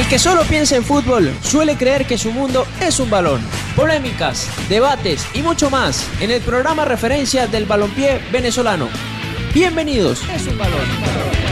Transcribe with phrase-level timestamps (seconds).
[0.00, 3.38] El que solo piensa en fútbol suele creer que su mundo es un balón.
[3.76, 8.88] Polémicas, debates y mucho más en el programa referencia del balompié venezolano.
[9.52, 10.22] Bienvenidos.
[10.34, 11.49] Es un balón.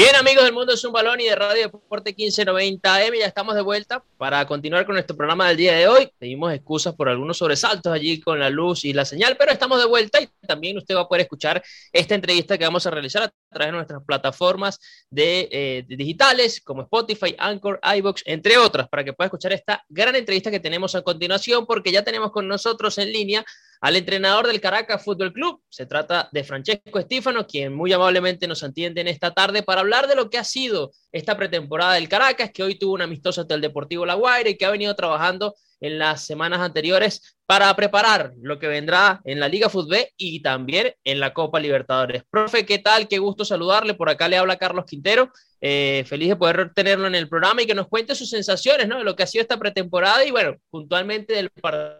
[0.00, 3.60] Bien, amigos del Mundo es un Balón y de Radio Deporte 1590M, ya estamos de
[3.60, 6.10] vuelta para continuar con nuestro programa del día de hoy.
[6.18, 9.84] Pedimos excusas por algunos sobresaltos allí con la luz y la señal, pero estamos de
[9.84, 11.62] vuelta y también usted va a poder escuchar
[11.92, 14.80] esta entrevista que vamos a realizar a través de nuestras plataformas
[15.10, 20.16] de, eh, digitales como Spotify, Anchor, iBox, entre otras, para que pueda escuchar esta gran
[20.16, 23.44] entrevista que tenemos a continuación, porque ya tenemos con nosotros en línea
[23.80, 25.62] al entrenador del Caracas Fútbol Club.
[25.68, 30.06] Se trata de Francesco Estífano, quien muy amablemente nos atiende en esta tarde para hablar
[30.06, 33.54] de lo que ha sido esta pretemporada del Caracas, que hoy tuvo un amistoso ante
[33.54, 38.32] el Deportivo La Guaira y que ha venido trabajando en las semanas anteriores para preparar
[38.42, 42.22] lo que vendrá en la Liga Fútbol y también en la Copa Libertadores.
[42.30, 43.08] Profe, ¿qué tal?
[43.08, 43.94] Qué gusto saludarle.
[43.94, 45.32] Por acá le habla Carlos Quintero.
[45.62, 48.98] Eh, feliz de poder tenerlo en el programa y que nos cuente sus sensaciones ¿no?
[48.98, 51.99] de lo que ha sido esta pretemporada y bueno, puntualmente del partido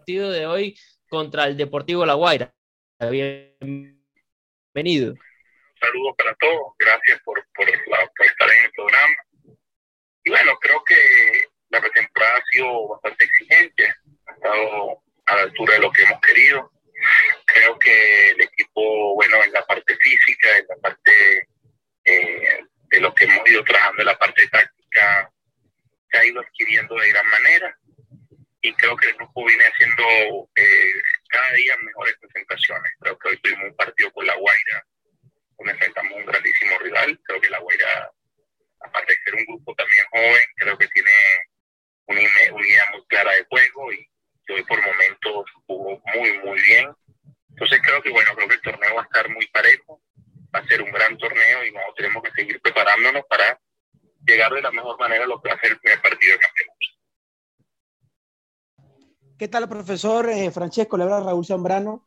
[0.00, 0.74] partido de hoy
[1.10, 2.50] contra el Deportivo La Guaira.
[3.10, 4.00] Bienvenido.
[5.78, 9.14] Saludos para todos, gracias por, por, estar en el programa.
[10.24, 10.96] Y bueno, creo que
[11.68, 13.94] la pretemporada ha sido bastante exigente,
[14.26, 16.72] ha estado a la altura de lo que hemos querido.
[17.44, 21.48] Creo que el equipo, bueno, en la parte física, en la parte
[22.04, 25.30] eh, de lo que hemos ido trabajando en la parte táctica,
[26.10, 27.76] se ha ido adquiriendo de gran manera
[28.62, 30.04] y creo que el grupo viene haciendo
[30.54, 30.92] eh,
[31.28, 32.92] cada día mejores presentaciones.
[33.00, 34.86] Creo que hoy tuvimos un partido con La Guaira,
[35.58, 37.20] donde enfrentamos un grandísimo rival.
[37.24, 38.10] Creo que La Guaira,
[38.80, 41.10] aparte de ser un grupo también joven, creo que tiene
[42.06, 44.08] una, idea muy clara de juego y
[44.48, 46.92] hoy por momentos jugó muy, muy bien.
[47.50, 50.02] Entonces creo que, bueno, creo que el torneo va a estar muy parejo,
[50.54, 53.58] va a ser un gran torneo y tenemos que seguir preparándonos para
[54.26, 56.40] llegar de la mejor manera a lo que va a ser el primer partido de
[56.40, 56.89] campeonato.
[59.40, 60.98] ¿Qué tal, profesor eh, Francesco?
[60.98, 62.04] Le habla Raúl Zambrano.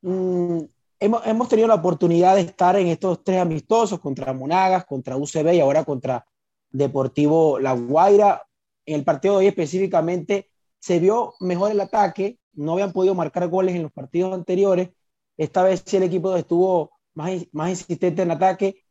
[0.00, 0.60] Mm,
[1.00, 5.54] hemos, hemos, tenido la oportunidad de estar en estos tres amistosos contra Monagas, contra UCB
[5.54, 6.24] y ahora contra
[6.70, 8.46] Deportivo La Guaira.
[8.86, 13.48] En el partido de hoy específicamente se vio mejor el ataque, no habían podido marcar
[13.48, 14.90] goles en los partidos anteriores.
[15.36, 18.84] Esta vez sí el equipo estuvo más, más insistente en ataque.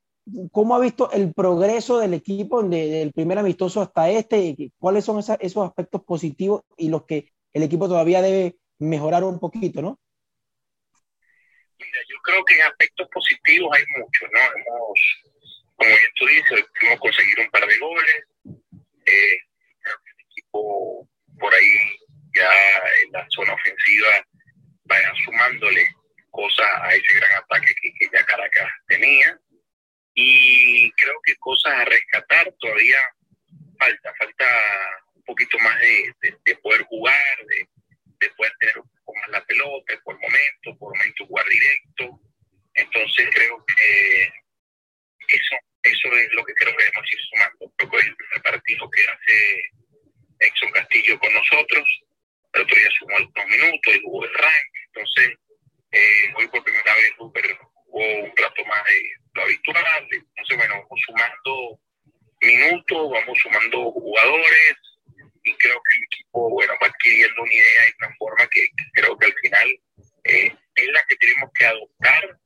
[0.52, 4.74] ¿Cómo ha visto el progreso del equipo del primer amistoso hasta este?
[4.78, 9.81] ¿Cuáles son esos aspectos positivos y los que el equipo todavía debe mejorar un poquito,
[9.81, 10.00] ¿no?
[11.80, 14.40] Mira, yo creo que en aspectos positivos hay muchos, ¿no?
[14.40, 15.00] Hemos,
[15.75, 18.24] como bien tú dices, hemos conseguido un par de goles.
[19.06, 19.38] Eh,
[19.80, 21.09] creo que el equipo
[21.40, 21.97] por ahí
[22.34, 22.52] ya
[23.06, 24.25] en la zona ofensiva
[24.85, 25.88] vaya sumándole
[26.31, 29.40] cosas a ese gran ataque que, que ya Caracas tenía.
[30.14, 33.00] Y creo que cosas a rescatar todavía
[33.78, 34.46] falta, falta
[35.28, 37.68] poquito más de, poder jugar, de,
[38.19, 42.19] de, poder tener un poco más la pelota por momento, por momento jugar directo.
[42.74, 44.24] Entonces creo que
[45.35, 47.74] eso, eso es lo que creo que debemos ir sumando.
[47.75, 49.72] Creo que es el primer partido que hace
[50.40, 51.85] Exxon Castillo con nosotros.
[52.53, 54.72] El otro día sumó algunos minutos y jugó el rank.
[54.88, 55.38] Entonces,
[55.91, 59.02] eh, hoy por primera vez Rupert jugó un rato más de
[59.34, 60.08] lo habitual.
[60.12, 61.79] Entonces, bueno, vamos sumando
[62.41, 64.75] minutos, vamos sumando jugadores,
[65.44, 69.18] y creo que el equipo bueno, va adquiriendo una idea y una forma que, creo
[69.18, 69.68] que al final
[70.24, 72.40] eh, es la que tenemos que adoptar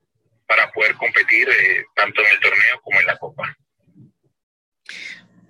[0.47, 3.57] para poder competir eh, tanto en el torneo como en la Copa.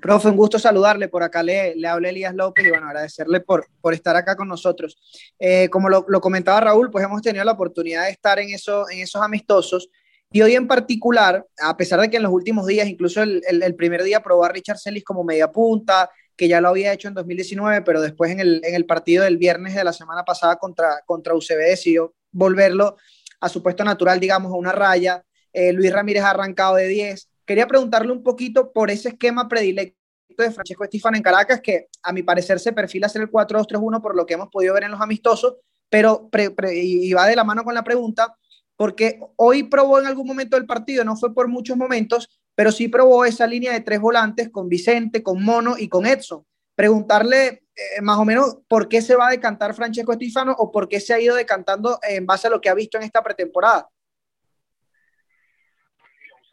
[0.02, 1.08] Profe, un gusto saludarle.
[1.08, 4.48] Por acá le, le hablé Elías López y bueno, agradecerle por, por estar acá con
[4.48, 4.98] nosotros.
[5.40, 8.90] Eh, como lo, lo, comentaba Raúl, pues hemos tenido la oportunidad de estar en, eso,
[8.90, 9.90] en esos amistosos.
[10.32, 13.76] Y hoy en particular, a pesar de que en los últimos días, incluso el, el,
[13.76, 17.14] primer día probó a Richard Celis como media punta, que ya lo había hecho en
[17.14, 21.02] 2019, pero después en el, en el partido del viernes de la semana pasada contra,
[21.06, 22.96] contra UCB decidió volverlo
[23.42, 25.24] a su puesto natural, digamos, a una raya.
[25.52, 27.30] Eh, Luis Ramírez ha arrancado de 10.
[27.46, 29.98] Quería preguntarle un poquito por ese esquema predilecto
[30.38, 34.16] de Francesco Estifano en Caracas, que a mi parecer se perfila ser el 4-2-3-1 por
[34.16, 35.58] lo que hemos podido ver en los amistosos,
[35.90, 36.30] pero
[36.72, 38.34] y va de la mano con la pregunta,
[38.82, 42.88] porque hoy probó en algún momento del partido, no fue por muchos momentos, pero sí
[42.88, 46.48] probó esa línea de tres volantes con Vicente, con Mono y con Edson.
[46.74, 50.90] Preguntarle eh, más o menos por qué se va a decantar Francesco Estifano o por
[50.90, 53.88] qué se ha ido decantando en base a lo que ha visto en esta pretemporada.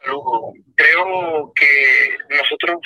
[0.03, 2.79] Creo que nosotros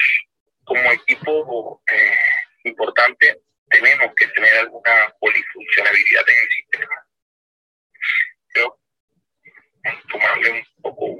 [0.62, 6.94] como equipo eh, importante tenemos que tener alguna polifuncionalidad en el sistema.
[8.46, 8.78] Creo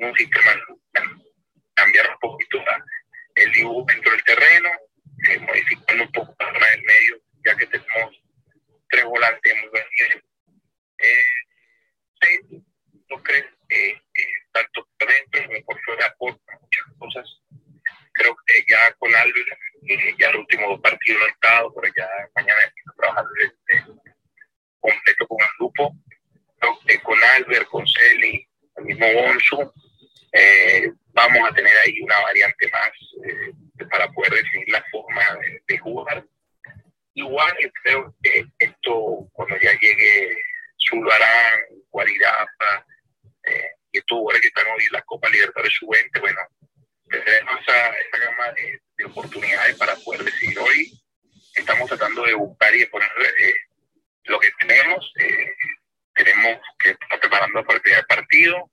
[0.08, 0.52] un sistema
[1.74, 2.62] cambiar un poquito
[3.34, 4.68] el dibujo dentro del terreno,
[5.28, 8.22] eh, modificando un poco la zona del medio, ya que tenemos
[8.90, 10.24] tres volantes muy buen nivel.
[10.98, 12.62] Eh,
[13.08, 14.00] yo creo eh,
[14.52, 17.42] tanto por dentro como por fuera aporta muchas cosas.
[18.12, 19.58] Creo que ya con Albert,
[19.88, 22.60] eh, ya el último dos partidos no he estado, pero ya mañana
[22.96, 23.92] trabajar este,
[24.80, 25.96] completo con el grupo.
[26.58, 28.46] Creo que con Albert, con Celi,
[28.76, 29.72] el mismo Bonsu,
[30.32, 32.90] eh, vamos a tener ahí una variante más
[33.26, 36.24] eh, para poder definir la forma de, de, jugar.
[37.14, 40.36] Igual creo que esto, cuando ya llegue
[40.88, 42.86] Zulbarán, Guaridafa,
[43.44, 46.40] eh, y estos jugadores que están hoy en la Copa Libertadores Sub-20, bueno,
[47.10, 50.98] tendremos esa, esa gama de, de, oportunidades para poder decidir hoy.
[51.54, 53.54] Estamos tratando de buscar y de poner eh,
[54.24, 55.12] lo que tenemos.
[55.20, 55.52] Eh,
[56.14, 58.70] tenemos que estar preparando para el primer partido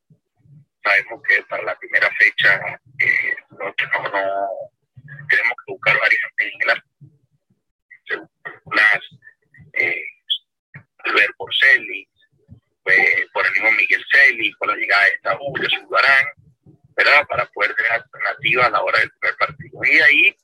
[0.83, 3.73] sabemos que para la primera fecha eh, no, no,
[5.29, 6.79] tenemos que buscar varias reglas,
[8.65, 8.99] unas
[9.73, 10.03] eh,
[11.05, 12.07] Albert Porcelli,
[12.85, 16.25] eh, por el mismo Miguel Celi, con la llegada de esta de Sudarán,
[16.95, 17.27] ¿verdad?
[17.27, 17.75] Para poder
[18.63, 19.79] a la hora del primer partido.
[19.83, 20.35] Y ahí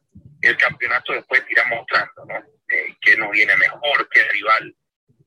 [0.42, 2.38] el campeonato después irá mostrando, ¿no?
[2.68, 4.76] Eh, qué nos viene mejor, qué rival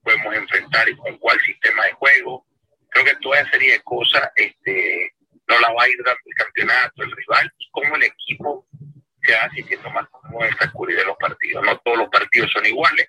[0.03, 2.47] podemos enfrentar y con cuál sistema de juego
[2.91, 5.15] creo que toda esa serie de cosas este,
[5.47, 8.67] no la va a ir dando el campeonato, el rival, y cómo el equipo
[9.23, 11.65] se hace sintiendo más cómodo en esa de los partidos.
[11.65, 13.09] No todos los partidos son iguales.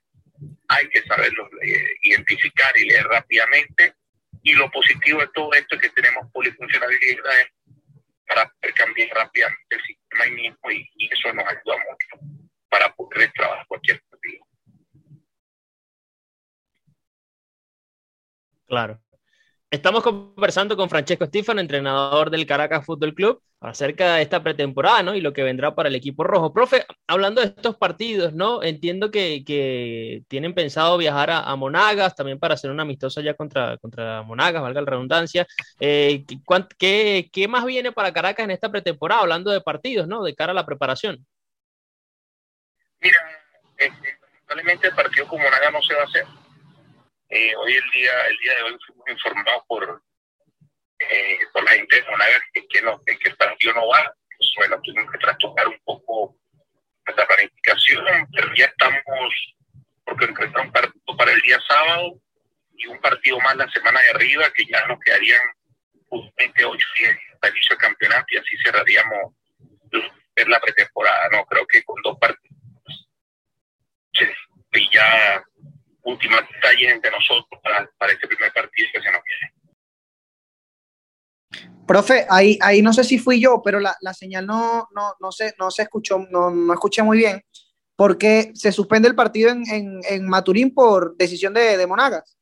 [0.67, 3.95] Hay que saberlos eh, identificar y leer rápidamente.
[4.43, 7.47] Y lo positivo de todo esto es que tenemos polifuncionalidades
[8.29, 12.25] para poder cambiar rápidamente el sistema ahí mismo y, y eso nos ayuda mucho
[12.69, 14.45] para poder trabajar cualquier partido.
[18.67, 19.01] Claro.
[19.71, 25.13] Estamos conversando con Francesco Stefano, entrenador del Caracas Fútbol Club, acerca de esta pretemporada ¿no?
[25.13, 26.51] y lo que vendrá para el equipo rojo.
[26.51, 28.63] Profe, hablando de estos partidos, ¿no?
[28.63, 33.77] entiendo que, que tienen pensado viajar a, Monagas también para hacer una amistosa ya contra,
[33.77, 35.45] contra Monagas, valga la redundancia.
[35.79, 36.25] Eh,
[36.79, 40.23] ¿qué, ¿Qué más viene para Caracas en esta pretemporada, hablando de partidos, ¿no?
[40.23, 41.23] de cara a la preparación?
[43.01, 43.19] Mira,
[43.77, 46.25] eh, lamentablemente el partido con Monagas no se va a hacer
[47.29, 50.03] eh, hoy el día, el día de hoy fuimos informados por,
[50.99, 54.13] eh, por la gente de Monagas que, que, no, que, el partido no va.
[54.37, 56.35] Pues, bueno, tuvimos que trastocar un poco
[57.05, 59.01] nuestra planificación, pero ya estamos
[60.05, 62.19] porque concretar un partido para el día sábado
[62.75, 65.41] y un partido más la semana de arriba, que ya nos quedarían
[66.07, 69.33] justamente ocho días para inicio del campeonato y así cerraríamos
[70.47, 71.29] la pretemporada.
[71.29, 72.49] No, creo que con dos partidos
[74.73, 75.43] y ya
[76.03, 79.53] últimos detalles entre nosotros para, para este primer partido que se nos viene.
[81.87, 85.31] Profe, ahí, ahí no sé si fui yo, pero la, la señal no, no, no,
[85.31, 87.43] se, no se escuchó, no, no escuché muy bien,
[87.95, 92.37] porque se suspende el partido en, en, en Maturín por decisión de, de, Monagas.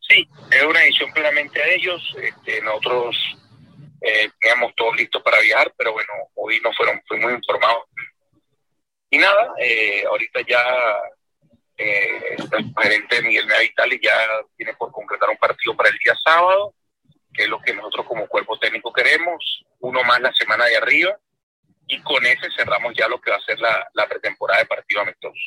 [0.00, 2.16] Sí, es una decisión plenamente de ellos.
[2.20, 3.16] Este, nosotros
[4.00, 7.84] eh, teníamos todo listo para viajar, pero bueno, hoy no fueron, fuimos informados.
[9.10, 10.60] Y nada, eh, ahorita ya
[11.82, 14.12] eh, el gerente Miguel Medavitali ya
[14.54, 16.74] tiene por concretar un partido para el día sábado,
[17.32, 21.16] que es lo que nosotros como cuerpo técnico queremos, uno más la semana de arriba,
[21.86, 25.00] y con ese cerramos ya lo que va a ser la, la pretemporada de partido
[25.00, 25.40] amistoso.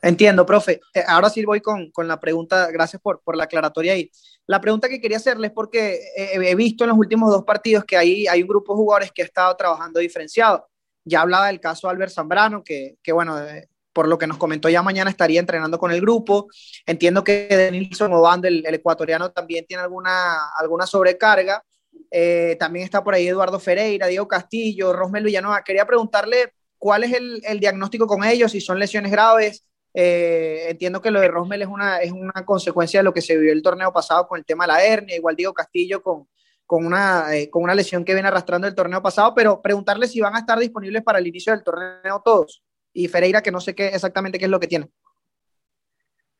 [0.00, 0.80] Entiendo, profe.
[0.94, 4.10] Eh, ahora sí voy con, con, la pregunta, gracias por, por la aclaratoria ahí.
[4.46, 7.96] La pregunta que quería hacerles, porque he, he visto en los últimos dos partidos que
[7.96, 10.66] ahí hay un grupo de jugadores que ha estado trabajando diferenciado.
[11.04, 14.68] Ya hablaba del caso Albert Zambrano, que, que bueno, eh, por lo que nos comentó
[14.68, 16.46] ya mañana estaría entrenando con el grupo.
[16.86, 21.64] Entiendo que Denilson Obando, el, ecuatoriano, también tiene alguna, alguna sobrecarga.
[22.08, 25.64] Eh, también está por ahí Eduardo Ferreira, Diego Castillo, Rosmel Villanueva.
[25.64, 29.64] Quería preguntarle cuál es el, el, diagnóstico con ellos, si son lesiones graves.
[29.92, 33.36] Eh, entiendo que lo de Rosmel es una, es una consecuencia de lo que se
[33.36, 36.28] vivió el torneo pasado con el tema de la hernia, igual Diego Castillo con,
[36.66, 40.20] con, una, eh, con una lesión que viene arrastrando el torneo pasado, pero preguntarle si
[40.20, 42.62] van a estar disponibles para el inicio del torneo todos
[42.98, 44.88] y Ferreira que no sé qué exactamente qué es lo que tiene.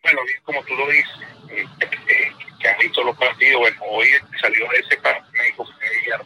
[0.02, 1.10] Bueno, como tú lo dices,
[1.50, 1.64] eh,
[2.08, 4.08] eh, que han visto los partidos, bueno, hoy
[4.40, 6.20] salió ese para médico Ferreira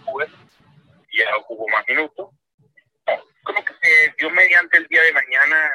[1.11, 2.31] y ya jugó más minutos.
[3.07, 5.71] No, como que eh, dio mediante el día de mañana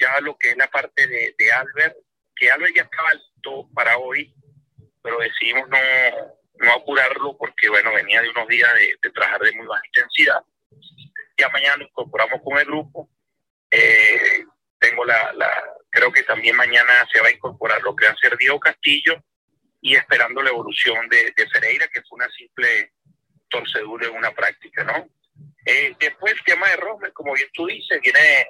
[0.00, 1.96] ya lo que es la parte de, de Albert,
[2.34, 4.32] que Albert ya estaba listo para hoy,
[5.02, 5.78] pero decidimos no,
[6.60, 10.42] no apurarlo porque, bueno, venía de unos días de, de trabajar de muy baja intensidad.
[11.36, 13.10] Ya mañana nos incorporamos con el grupo
[13.70, 14.44] eh,
[14.78, 15.48] tengo la, la,
[15.98, 19.20] creo que también mañana se va a incorporar lo que va a ser Diego Castillo
[19.80, 22.92] y esperando la evolución de, de que fue una simple
[23.48, 25.08] torcedura en una práctica, ¿no?
[25.66, 28.46] Eh, después tema de Rommel, como bien tú dices, viene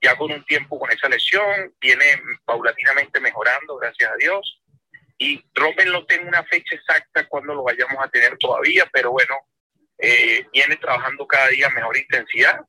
[0.00, 4.60] ya con un tiempo con esa lesión, viene paulatinamente mejorando, gracias a Dios.
[5.18, 9.36] Y Rommel no tengo una fecha exacta cuando lo vayamos a tener todavía, pero bueno,
[9.98, 12.60] eh, viene trabajando cada día a mejor intensidad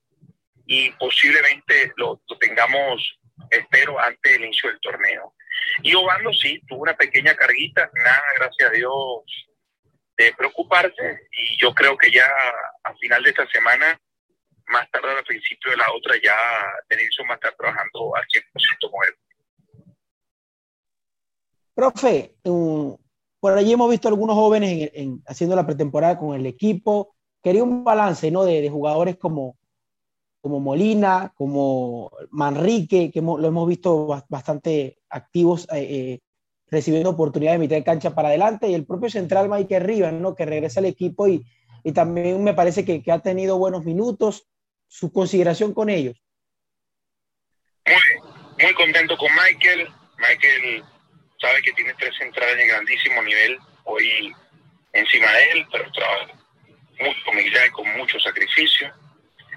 [0.68, 3.20] y posiblemente lo, tengamos,
[3.60, 5.34] espero, antes del inicio del torneo.
[5.82, 9.24] Y Obando sí, tuvo una pequeña carguita, nada, gracias a Dios,
[10.18, 12.28] de preocuparse y yo creo que ya
[12.84, 14.00] a final de esta semana,
[14.68, 16.36] más tarde al principio de la otra, ya
[16.90, 19.16] Denilson va a estar trabajando al 100% con él.
[21.76, 22.36] Profe,
[23.40, 24.92] por allí hemos visto algunos jóvenes
[25.26, 27.16] haciendo la pretemporada con el equipo.
[27.42, 28.46] Quería un balance ¿no?
[28.46, 29.58] de, jugadores como,
[30.44, 36.20] como Molina, como Manrique, que lo hemos visto bastante activos eh, eh,
[36.70, 40.36] recibiendo oportunidades de mitad de cancha para adelante, y el propio central Mike Rivas, ¿no?
[40.36, 41.46] que regresa al equipo y,
[41.94, 44.48] también me parece que, que, ha tenido buenos minutos.
[44.88, 46.22] Su consideración con ellos.
[47.86, 48.32] Muy,
[48.62, 49.88] muy contento con Michael.
[50.18, 50.84] Michael
[51.40, 54.34] sabe que tiene tres centrales de grandísimo nivel hoy
[54.92, 56.34] encima de él, pero trabaja
[57.00, 58.94] mucho humildad y con mucho sacrificio.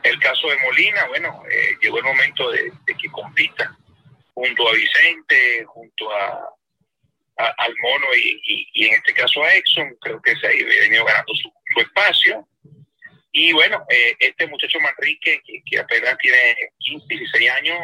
[0.07, 3.77] El caso de Molina, bueno, eh, llegó el momento de, que compita
[4.35, 6.49] junto a Vicente, junto a,
[7.37, 11.35] al Mono y, y, en este caso a Exxon, creo que se ha venido ganando
[11.35, 12.47] su, espacio.
[13.33, 17.79] Y bueno, eh, este muchacho Manrique, que, que apenas tiene 15, 16 años,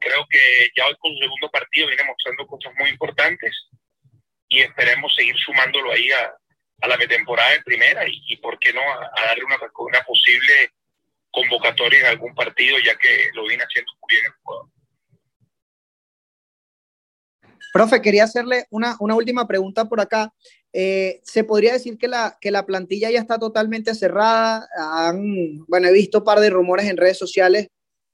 [0.00, 3.68] creo que ya hoy con su segundo partido viene mostrando cosas muy importantes
[4.48, 6.34] y esperemos seguir sumándolo ahí a,
[6.80, 10.72] a la temporada de primera y, por qué no a, darle una, una, posible
[11.34, 14.68] convocatoria en algún partido ya que lo viene haciendo muy bien el jugador.
[17.72, 20.32] Profe, quería hacerle una, una última pregunta por acá.
[20.72, 24.68] Eh, ¿Se podría decir que la, que la plantilla ya está totalmente cerrada?
[24.76, 27.66] Han, bueno, he visto un par de rumores en redes sociales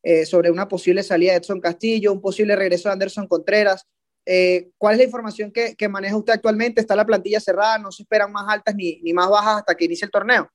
[0.03, 3.87] eh, sobre una posible salida de Edson Castillo, un posible regreso de Anderson Contreras.
[4.25, 6.81] Eh, ¿Cuál es la información que, que, maneja usted actualmente?
[6.81, 7.77] ¿Está la plantilla cerrada?
[7.77, 10.51] ¿No se esperan más altas ni, ni más bajas hasta que inicie el torneo?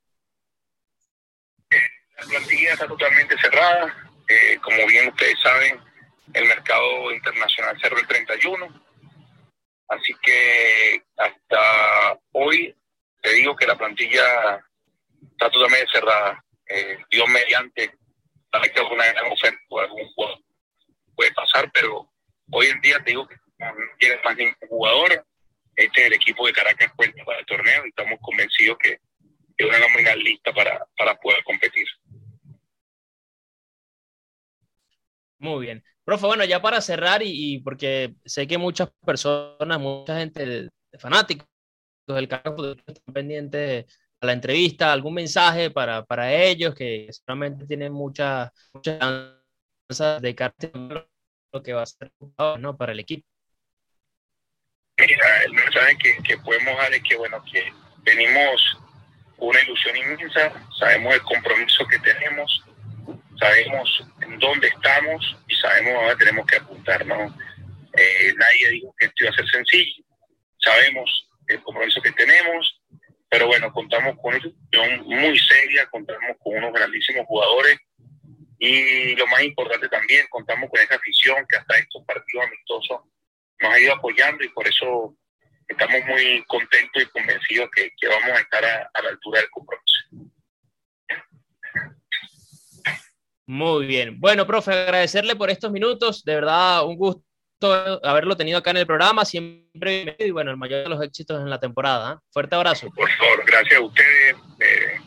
[2.18, 4.10] La plantilla está totalmente cerrada.
[4.28, 5.80] Eh, como bien ustedes saben,
[6.34, 8.84] el mercado internacional cerró el 31.
[9.88, 12.76] Así que hasta hoy
[13.22, 14.66] te digo que la plantilla
[15.32, 16.42] está totalmente cerrada.
[17.12, 17.92] Dios mediante,
[18.74, 20.40] que alguna gran oferta o algún jugador
[21.16, 22.12] puede pasar, pero
[22.52, 25.26] hoy en día te digo que no llega más ningún jugador.
[25.76, 29.00] Este es el equipo de Caracas cuenta para el torneo y estamos convencidos que
[29.58, 31.88] es una nómina lista para, para poder competir.
[35.46, 35.84] Muy bien.
[36.04, 41.48] Profe, bueno, ya para cerrar y, porque sé que muchas personas, mucha gente de, fanáticos
[42.08, 43.86] del Caracas están pendientes
[44.22, 50.68] la entrevista, algún mensaje para, para ellos que seguramente tienen mucha, mucha chance de carta
[51.52, 52.12] lo que va a ser
[52.60, 52.76] ¿no?
[52.76, 53.28] para el equipo.
[54.98, 57.72] Mira, el mensaje que, que podemos dar es que, bueno, que
[58.04, 58.78] venimos
[59.38, 62.64] una ilusión inmensa, sabemos el compromiso que tenemos,
[63.40, 67.36] sabemos en dónde estamos y sabemos dónde tenemos que apuntar, ¿no?
[67.98, 70.04] Eh, nadie dijo que esto iba a ser sencillo,
[70.60, 72.82] sabemos el compromiso que tenemos,
[73.30, 77.78] pero bueno, contamos con una institución muy seria, contamos con unos grandísimos jugadores
[78.60, 83.02] y lo más importante también, contamos con esa afición que hasta estos partidos amistosos
[83.60, 85.16] nos ha ido apoyando y por eso
[85.68, 90.35] estamos muy contentos y convencidos que, que vamos a estar a la altura del compromiso.
[93.48, 94.20] Muy bien.
[94.20, 96.24] Bueno, profe, agradecerle por estos minutos.
[96.24, 97.24] De verdad, un gusto
[98.04, 101.50] haberlo tenido acá en el programa, siempre y bueno, el mayor de los éxitos en
[101.50, 102.14] la temporada.
[102.14, 102.28] ¿eh?
[102.32, 102.90] Fuerte abrazo.
[102.96, 105.00] Por favor, gracias a ustedes, eh,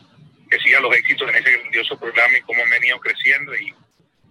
[0.49, 3.73] que sigan los éxitos en ese grandioso programa y cómo han venido creciendo y